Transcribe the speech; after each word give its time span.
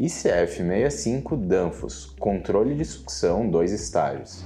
ICF 0.00 0.58
65 0.58 1.36
Danfos 1.36 2.14
Controle 2.20 2.72
de 2.76 2.84
sucção 2.84 3.50
dois 3.50 3.72
estágios. 3.72 4.44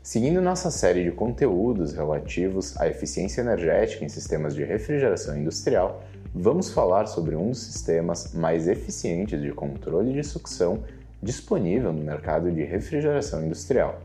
Seguindo 0.00 0.40
nossa 0.40 0.70
série 0.70 1.02
de 1.02 1.10
conteúdos 1.10 1.92
relativos 1.92 2.80
à 2.80 2.86
eficiência 2.86 3.40
energética 3.40 4.04
em 4.04 4.08
sistemas 4.08 4.54
de 4.54 4.62
refrigeração 4.62 5.36
industrial, 5.36 6.04
vamos 6.32 6.70
falar 6.70 7.06
sobre 7.06 7.34
um 7.34 7.50
dos 7.50 7.64
sistemas 7.64 8.32
mais 8.32 8.68
eficientes 8.68 9.42
de 9.42 9.50
controle 9.50 10.12
de 10.12 10.22
sucção 10.22 10.84
disponível 11.20 11.92
no 11.92 12.04
mercado 12.04 12.52
de 12.52 12.62
refrigeração 12.62 13.44
industrial. 13.44 14.00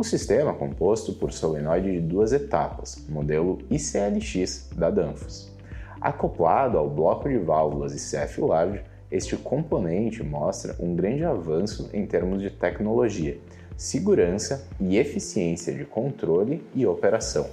O 0.00 0.02
sistema 0.02 0.52
é 0.52 0.54
composto 0.54 1.12
por 1.12 1.30
solenoide 1.30 1.92
de 1.92 2.00
duas 2.00 2.32
etapas, 2.32 3.04
modelo 3.06 3.58
ICLX 3.68 4.70
da 4.74 4.88
Danfoss. 4.88 5.52
Acoplado 6.00 6.78
ao 6.78 6.88
bloco 6.88 7.28
de 7.28 7.36
válvulas 7.36 7.92
ICF 7.92 8.40
Large, 8.40 8.82
este 9.12 9.36
componente 9.36 10.22
mostra 10.22 10.74
um 10.80 10.96
grande 10.96 11.22
avanço 11.22 11.90
em 11.92 12.06
termos 12.06 12.40
de 12.40 12.48
tecnologia 12.48 13.38
segurança 13.76 14.66
e 14.80 14.96
eficiência 14.96 15.74
de 15.74 15.84
controle 15.84 16.64
e 16.74 16.86
operação. 16.86 17.50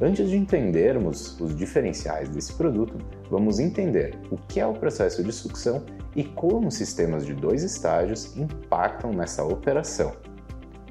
Antes 0.00 0.30
de 0.30 0.36
entendermos 0.36 1.40
os 1.40 1.54
diferenciais 1.54 2.28
desse 2.28 2.54
produto, 2.54 2.98
vamos 3.30 3.60
entender 3.60 4.18
o 4.32 4.36
que 4.36 4.58
é 4.58 4.66
o 4.66 4.74
processo 4.74 5.22
de 5.22 5.30
sucção 5.30 5.84
e 6.16 6.24
como 6.24 6.72
sistemas 6.72 7.24
de 7.24 7.34
dois 7.34 7.62
estágios 7.62 8.36
impactam 8.36 9.12
nessa 9.12 9.44
operação. 9.44 10.12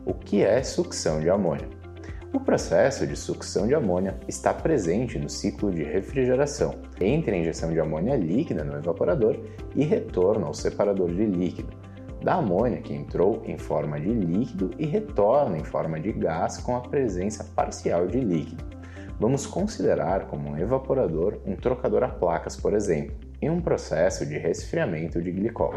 O 0.09 0.13
que 0.13 0.41
é 0.41 0.63
sucção 0.63 1.20
de 1.20 1.29
amônia? 1.29 1.67
O 2.34 2.39
processo 2.39 3.05
de 3.05 3.13
sucção 3.13 3.67
de 3.67 3.75
amônia 3.75 4.17
está 4.25 4.53
presente 4.53 5.20
no 5.20 5.30
ciclo 5.30 5.70
de 5.70 5.83
refrigeração, 5.83 6.75
entre 7.02 7.35
a 7.35 7.38
injeção 7.38 7.73
de 7.73 7.80
amônia 7.81 8.16
líquida 8.16 8.64
no 8.64 8.77
evaporador 8.77 9.38
e 9.75 9.83
retorno 9.83 10.45
ao 10.45 10.53
separador 10.53 11.09
de 11.14 11.25
líquido, 11.25 11.75
da 12.23 12.36
amônia 12.36 12.81
que 12.81 12.94
entrou 12.94 13.44
em 13.45 13.58
forma 13.58 13.99
de 13.99 14.08
líquido 14.08 14.72
e 14.80 14.86
retorna 14.86 15.58
em 15.58 15.66
forma 15.66 15.99
de 15.99 16.14
gás 16.14 16.58
com 16.58 16.77
a 16.77 16.80
presença 16.80 17.44
parcial 17.44 18.08
de 18.08 18.21
líquido. 18.21 18.64
Vamos 19.19 19.45
considerar 19.45 20.27
como 20.27 20.52
um 20.52 20.58
evaporador 20.58 21.38
um 21.45 21.58
trocador 21.58 22.03
a 22.03 22.08
placas, 22.08 22.55
por 22.55 22.73
exemplo, 22.73 23.14
em 23.42 23.49
um 23.49 23.59
processo 23.59 24.25
de 24.25 24.38
resfriamento 24.38 25.21
de 25.21 25.33
glicol. 25.33 25.73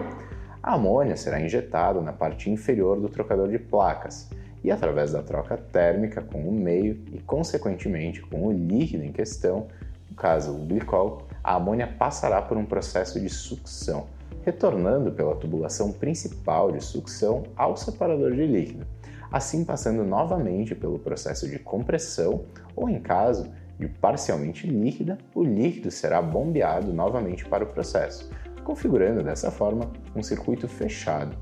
A 0.62 0.75
amônia 0.75 1.16
será 1.16 1.41
injetada 1.41 2.00
na 2.00 2.12
parte 2.12 2.50
inferior 2.50 3.00
do 3.00 3.08
trocador 3.08 3.48
de 3.48 3.58
placas 3.58 4.28
e, 4.62 4.70
através 4.70 5.12
da 5.12 5.22
troca 5.22 5.56
térmica 5.56 6.20
com 6.20 6.41
o 6.41 6.53
meio 6.53 7.03
e, 7.12 7.19
consequentemente, 7.20 8.20
com 8.20 8.47
o 8.47 8.53
líquido 8.53 9.05
em 9.05 9.12
questão, 9.12 9.69
no 10.08 10.16
caso 10.16 10.53
o 10.53 10.66
glicol, 10.66 11.22
a 11.42 11.55
amônia 11.55 11.86
passará 11.86 12.42
por 12.42 12.56
um 12.56 12.66
processo 12.66 13.19
de 13.19 13.28
sucção 13.28 14.06
retornando 14.42 15.12
pela 15.12 15.36
tubulação 15.36 15.92
principal 15.92 16.72
de 16.72 16.83
sucção 16.83 17.44
ao 17.56 17.77
separador 17.77 18.33
de 18.33 18.47
líquido, 18.47 18.86
assim 19.31 19.64
passando 19.64 20.05
novamente 20.05 20.75
pelo 20.75 20.98
processo 20.98 21.48
de 21.48 21.58
compressão 21.58 22.44
ou, 22.75 22.88
em 22.88 23.00
caso 23.00 23.50
de 23.78 23.88
parcialmente 23.88 24.66
líquida, 24.66 25.19
o 25.34 25.42
líquido 25.42 25.91
será 25.91 26.20
bombeado 26.20 26.92
novamente 26.92 27.44
para 27.47 27.64
o 27.64 27.66
processo, 27.66 28.31
configurando 28.64 29.22
dessa 29.22 29.50
forma 29.50 29.91
um 30.14 30.22
circuito 30.22 30.69
fechado 30.69 31.36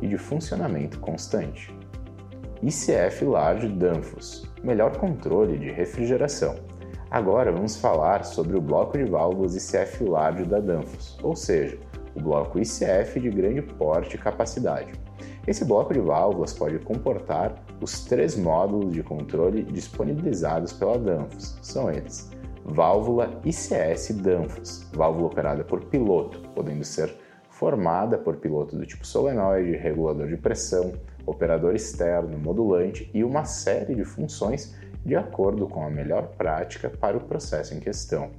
e 0.00 0.06
de 0.06 0.16
funcionamento 0.16 0.98
constante. 1.00 1.74
ICF 2.62 3.24
Large 3.24 3.68
Danfoss 3.68 4.52
melhor 4.62 4.96
controle 4.96 5.58
de 5.58 5.70
refrigeração. 5.70 6.54
Agora 7.10 7.52
vamos 7.52 7.76
falar 7.76 8.24
sobre 8.24 8.56
o 8.56 8.60
bloco 8.60 8.96
de 8.96 9.04
válvulas 9.04 9.54
ICF 9.54 10.04
Large 10.04 10.44
da 10.44 10.60
Danfoss, 10.60 11.18
ou 11.22 11.36
seja, 11.36 11.78
o 12.14 12.20
bloco 12.20 12.58
ICF 12.58 13.20
de 13.20 13.28
grande 13.28 13.62
porte 13.62 14.16
e 14.16 14.18
capacidade. 14.18 14.92
Esse 15.46 15.64
bloco 15.64 15.92
de 15.92 16.00
válvulas 16.00 16.54
pode 16.54 16.78
comportar 16.78 17.54
os 17.80 18.04
três 18.04 18.36
módulos 18.36 18.92
de 18.92 19.02
controle 19.02 19.64
disponibilizados 19.64 20.72
pela 20.72 20.98
Danfoss. 20.98 21.58
São 21.60 21.90
eles: 21.90 22.30
válvula 22.64 23.40
ICS 23.44 24.12
Danfoss, 24.22 24.88
válvula 24.92 25.26
operada 25.26 25.64
por 25.64 25.84
piloto, 25.84 26.40
podendo 26.54 26.84
ser 26.84 27.14
formada 27.50 28.18
por 28.18 28.36
piloto 28.36 28.76
do 28.76 28.86
tipo 28.86 29.06
solenoide, 29.06 29.76
regulador 29.76 30.28
de 30.28 30.36
pressão, 30.36 30.92
operador 31.26 31.74
externo, 31.74 32.38
modulante 32.38 33.10
e 33.14 33.22
uma 33.22 33.44
série 33.44 33.94
de 33.94 34.04
funções 34.04 34.74
de 35.04 35.16
acordo 35.16 35.66
com 35.66 35.84
a 35.84 35.90
melhor 35.90 36.28
prática 36.36 36.88
para 36.88 37.16
o 37.16 37.20
processo 37.20 37.74
em 37.74 37.80
questão. 37.80 38.30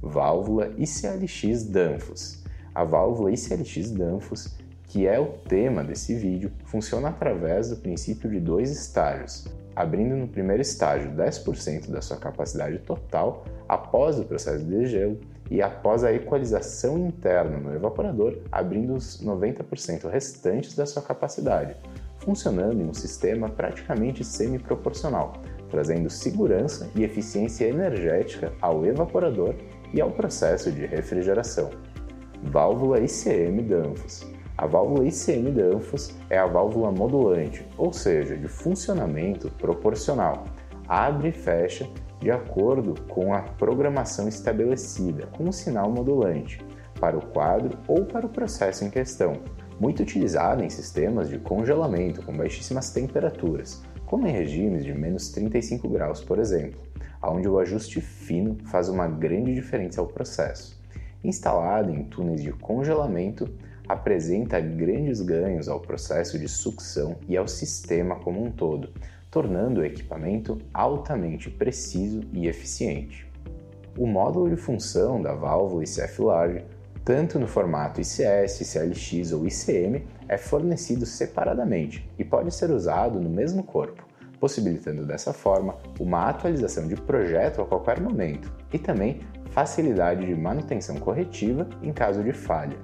Válvula 0.00 0.68
ICLX 0.76 1.64
Danfoss 1.64 2.44
a 2.74 2.82
válvula 2.82 3.30
ICLX 3.30 3.92
Danfoss, 3.92 4.58
que 4.88 5.06
é 5.06 5.18
o 5.18 5.26
tema 5.26 5.84
desse 5.84 6.14
vídeo, 6.14 6.50
funciona 6.64 7.08
através 7.08 7.70
do 7.70 7.76
princípio 7.76 8.28
de 8.28 8.40
dois 8.40 8.70
estágios, 8.70 9.46
abrindo 9.74 10.16
no 10.16 10.28
primeiro 10.28 10.62
estágio 10.62 11.10
10% 11.12 11.90
da 11.90 12.00
sua 12.00 12.16
capacidade 12.16 12.78
total 12.78 13.44
após 13.68 14.18
o 14.18 14.24
processo 14.24 14.64
de 14.64 14.70
degelo 14.70 15.18
e 15.50 15.60
após 15.60 16.04
a 16.04 16.12
equalização 16.12 16.98
interna 16.98 17.58
no 17.58 17.74
evaporador, 17.74 18.38
abrindo 18.50 18.94
os 18.94 19.22
90% 19.22 20.08
restantes 20.08 20.74
da 20.74 20.86
sua 20.86 21.02
capacidade, 21.02 21.76
funcionando 22.18 22.80
em 22.80 22.88
um 22.88 22.94
sistema 22.94 23.48
praticamente 23.48 24.24
semi-proporcional, 24.24 25.34
trazendo 25.70 26.08
segurança 26.08 26.88
e 26.94 27.02
eficiência 27.02 27.66
energética 27.66 28.52
ao 28.60 28.86
evaporador 28.86 29.54
e 29.92 30.00
ao 30.00 30.10
processo 30.10 30.72
de 30.72 30.86
refrigeração. 30.86 31.70
Válvula 32.42 33.00
ICM 33.00 33.62
Danfoss. 33.62 34.26
A 34.56 34.66
válvula 34.66 35.04
ICM 35.04 35.50
Danfoss 35.50 36.14
é 36.30 36.38
a 36.38 36.46
válvula 36.46 36.92
modulante, 36.92 37.66
ou 37.76 37.92
seja, 37.92 38.36
de 38.36 38.46
funcionamento 38.46 39.50
proporcional. 39.50 40.44
Abre 40.86 41.30
e 41.30 41.32
fecha 41.32 41.90
de 42.20 42.30
acordo 42.30 42.94
com 43.08 43.34
a 43.34 43.42
programação 43.42 44.28
estabelecida, 44.28 45.26
com 45.36 45.44
um 45.44 45.52
sinal 45.52 45.90
modulante, 45.90 46.64
para 47.00 47.18
o 47.18 47.26
quadro 47.26 47.76
ou 47.88 48.04
para 48.04 48.26
o 48.26 48.28
processo 48.28 48.84
em 48.84 48.90
questão. 48.90 49.40
Muito 49.80 50.04
utilizada 50.04 50.64
em 50.64 50.70
sistemas 50.70 51.28
de 51.28 51.38
congelamento 51.38 52.22
com 52.22 52.32
baixíssimas 52.32 52.90
temperaturas, 52.90 53.82
como 54.06 54.28
em 54.28 54.32
regimes 54.32 54.84
de 54.84 54.94
menos 54.94 55.30
35 55.30 55.88
graus, 55.88 56.22
por 56.22 56.38
exemplo, 56.38 56.80
onde 57.20 57.48
o 57.48 57.58
ajuste 57.58 58.00
fino 58.00 58.56
faz 58.66 58.88
uma 58.88 59.08
grande 59.08 59.52
diferença 59.52 60.00
ao 60.00 60.06
processo 60.06 60.84
instalado 61.24 61.90
em 61.90 62.04
túneis 62.04 62.42
de 62.42 62.52
congelamento, 62.52 63.48
apresenta 63.88 64.60
grandes 64.60 65.20
ganhos 65.20 65.68
ao 65.68 65.80
processo 65.80 66.38
de 66.38 66.48
sucção 66.48 67.16
e 67.28 67.36
ao 67.36 67.46
sistema 67.46 68.16
como 68.16 68.42
um 68.42 68.50
todo, 68.50 68.90
tornando 69.30 69.80
o 69.80 69.84
equipamento 69.84 70.58
altamente 70.72 71.50
preciso 71.50 72.20
e 72.32 72.46
eficiente. 72.46 73.30
O 73.98 74.06
módulo 74.06 74.48
de 74.48 74.56
função 74.56 75.20
da 75.22 75.34
válvula 75.34 75.84
ICF 75.84 76.22
Large, 76.22 76.64
tanto 77.04 77.38
no 77.38 77.46
formato 77.46 78.00
ICS, 78.00 78.60
ICLX 78.60 79.32
ou 79.32 79.46
ICM, 79.46 80.04
é 80.28 80.38
fornecido 80.38 81.04
separadamente 81.04 82.08
e 82.18 82.24
pode 82.24 82.52
ser 82.52 82.70
usado 82.70 83.20
no 83.20 83.28
mesmo 83.28 83.62
corpo, 83.62 84.04
possibilitando 84.40 85.04
dessa 85.06 85.32
forma 85.32 85.76
uma 86.00 86.28
atualização 86.28 86.88
de 86.88 86.96
projeto 86.96 87.60
a 87.60 87.66
qualquer 87.66 88.00
momento 88.00 88.52
e 88.72 88.78
também 88.78 89.20
facilidade 89.50 90.26
de 90.26 90.34
manutenção 90.34 90.96
corretiva 90.96 91.68
em 91.82 91.92
caso 91.92 92.24
de 92.24 92.32
falha. 92.32 92.76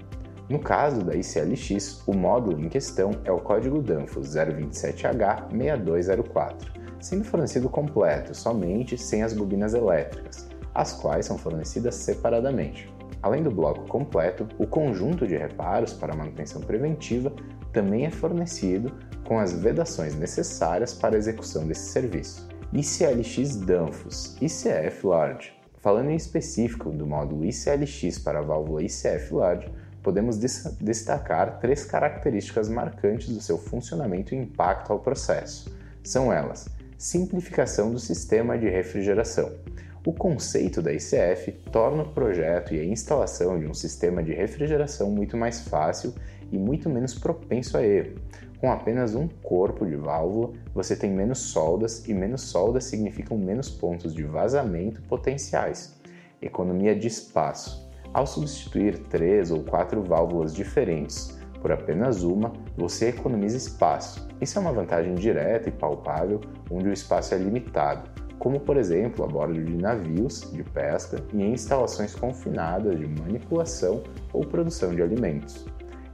No 0.50 0.58
caso 0.58 1.02
da 1.04 1.14
ICLX, 1.14 2.02
o 2.08 2.12
módulo 2.12 2.60
em 2.60 2.68
questão 2.68 3.12
é 3.24 3.30
o 3.30 3.38
código 3.38 3.80
Danfoss 3.80 4.34
027H6204, 4.34 6.72
sendo 6.98 7.22
fornecido 7.22 7.68
completo 7.68 8.34
somente 8.34 8.98
sem 8.98 9.22
as 9.22 9.32
bobinas 9.32 9.74
elétricas, 9.74 10.48
as 10.74 10.92
quais 10.92 11.26
são 11.26 11.38
fornecidas 11.38 11.94
separadamente. 11.94 12.92
Além 13.22 13.44
do 13.44 13.50
bloco 13.52 13.86
completo, 13.86 14.48
o 14.58 14.66
conjunto 14.66 15.24
de 15.24 15.36
reparos 15.36 15.92
para 15.92 16.16
manutenção 16.16 16.60
preventiva 16.62 17.32
também 17.72 18.06
é 18.06 18.10
fornecido 18.10 18.92
com 19.24 19.38
as 19.38 19.52
vedações 19.52 20.16
necessárias 20.16 20.92
para 20.92 21.14
a 21.14 21.18
execução 21.18 21.64
desse 21.64 21.92
serviço. 21.92 22.48
ICLX 22.72 23.54
Danfoss 23.54 24.36
ICF 24.40 25.06
Large 25.06 25.60
Falando 25.80 26.10
em 26.10 26.16
específico 26.16 26.90
do 26.90 27.06
módulo 27.06 27.44
ICLX 27.44 28.18
para 28.18 28.40
a 28.40 28.42
válvula 28.42 28.82
ICF 28.82 29.32
Large, 29.32 29.68
podemos 30.02 30.38
destacar 30.38 31.58
três 31.60 31.84
características 31.84 32.68
marcantes 32.68 33.28
do 33.28 33.40
seu 33.40 33.58
funcionamento 33.58 34.34
e 34.34 34.38
impacto 34.38 34.92
ao 34.92 35.00
processo. 35.00 35.74
São 36.02 36.32
elas: 36.32 36.68
simplificação 36.96 37.90
do 37.90 37.98
sistema 37.98 38.58
de 38.58 38.68
refrigeração. 38.68 39.52
O 40.04 40.14
conceito 40.14 40.80
da 40.80 40.92
ICF 40.92 41.52
torna 41.70 42.04
o 42.04 42.08
projeto 42.08 42.74
e 42.74 42.80
a 42.80 42.84
instalação 42.84 43.58
de 43.58 43.66
um 43.66 43.74
sistema 43.74 44.22
de 44.22 44.32
refrigeração 44.32 45.10
muito 45.10 45.36
mais 45.36 45.60
fácil 45.60 46.14
e 46.50 46.56
muito 46.56 46.88
menos 46.88 47.14
propenso 47.14 47.76
a 47.76 47.84
erro. 47.84 48.18
Com 48.60 48.72
apenas 48.72 49.14
um 49.14 49.28
corpo 49.42 49.86
de 49.86 49.96
válvula, 49.96 50.52
você 50.74 50.96
tem 50.96 51.10
menos 51.10 51.38
soldas 51.38 52.06
e 52.08 52.14
menos 52.14 52.42
soldas 52.42 52.84
significam 52.84 53.36
menos 53.36 53.68
pontos 53.68 54.14
de 54.14 54.22
vazamento 54.22 55.02
potenciais. 55.02 55.98
Economia 56.40 56.94
de 56.94 57.06
espaço. 57.06 57.89
Ao 58.12 58.26
substituir 58.26 58.98
três 58.98 59.52
ou 59.52 59.62
quatro 59.62 60.02
válvulas 60.02 60.52
diferentes 60.52 61.38
por 61.60 61.70
apenas 61.70 62.22
uma, 62.22 62.52
você 62.76 63.08
economiza 63.08 63.56
espaço. 63.56 64.26
Isso 64.40 64.58
é 64.58 64.60
uma 64.60 64.72
vantagem 64.72 65.14
direta 65.14 65.68
e 65.68 65.72
palpável 65.72 66.40
onde 66.70 66.88
o 66.88 66.92
espaço 66.92 67.34
é 67.34 67.38
limitado, 67.38 68.10
como 68.38 68.58
por 68.58 68.76
exemplo 68.76 69.24
a 69.24 69.28
bordo 69.28 69.62
de 69.62 69.76
navios 69.76 70.50
de 70.50 70.64
pesca 70.64 71.22
e 71.32 71.42
em 71.42 71.52
instalações 71.52 72.14
confinadas 72.14 72.98
de 72.98 73.06
manipulação 73.06 74.02
ou 74.32 74.44
produção 74.44 74.94
de 74.94 75.02
alimentos. 75.02 75.66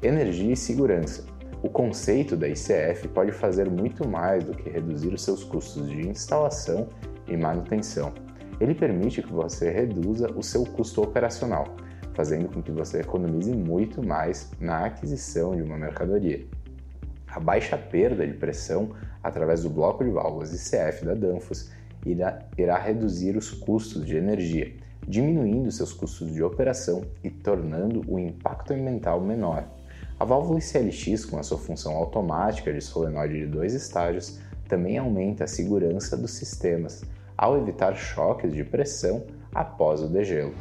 Energia 0.02 0.52
e 0.52 0.56
segurança. 0.56 1.24
O 1.62 1.70
conceito 1.70 2.36
da 2.36 2.48
ICF 2.48 3.08
pode 3.08 3.32
fazer 3.32 3.70
muito 3.70 4.06
mais 4.06 4.44
do 4.44 4.52
que 4.52 4.68
reduzir 4.68 5.14
os 5.14 5.22
seus 5.22 5.42
custos 5.42 5.88
de 5.88 6.06
instalação 6.08 6.88
e 7.26 7.36
manutenção. 7.36 8.12
Ele 8.60 8.74
permite 8.74 9.22
que 9.22 9.32
você 9.32 9.70
reduza 9.70 10.30
o 10.34 10.42
seu 10.42 10.64
custo 10.64 11.02
operacional, 11.02 11.64
fazendo 12.16 12.48
com 12.48 12.62
que 12.62 12.72
você 12.72 13.00
economize 13.00 13.52
muito 13.52 14.02
mais 14.02 14.50
na 14.58 14.86
aquisição 14.86 15.54
de 15.54 15.60
uma 15.60 15.76
mercadoria. 15.76 16.46
A 17.28 17.38
baixa 17.38 17.76
perda 17.76 18.26
de 18.26 18.32
pressão 18.32 18.90
através 19.22 19.62
do 19.62 19.68
bloco 19.68 20.02
de 20.02 20.10
válvulas 20.10 20.50
ICF 20.50 21.04
da 21.04 21.12
Danfoss 21.12 21.70
irá, 22.06 22.38
irá 22.56 22.78
reduzir 22.78 23.36
os 23.36 23.50
custos 23.50 24.06
de 24.06 24.16
energia, 24.16 24.72
diminuindo 25.06 25.70
seus 25.70 25.92
custos 25.92 26.32
de 26.32 26.42
operação 26.42 27.02
e 27.22 27.28
tornando 27.28 28.02
o 28.08 28.18
impacto 28.18 28.72
ambiental 28.72 29.20
menor. 29.20 29.68
A 30.18 30.24
válvula 30.24 30.58
ICLX, 30.58 31.26
com 31.26 31.38
a 31.38 31.42
sua 31.42 31.58
função 31.58 31.94
automática 31.94 32.72
de 32.72 32.80
solenoide 32.80 33.40
de 33.40 33.46
dois 33.46 33.74
estágios, 33.74 34.40
também 34.66 34.96
aumenta 34.96 35.44
a 35.44 35.46
segurança 35.46 36.16
dos 36.16 36.30
sistemas, 36.30 37.04
ao 37.36 37.58
evitar 37.58 37.94
choques 37.94 38.54
de 38.54 38.64
pressão 38.64 39.22
após 39.54 40.00
o 40.00 40.08
degelo. 40.08 40.54